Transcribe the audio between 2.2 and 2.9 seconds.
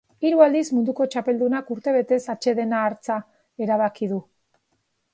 atsedena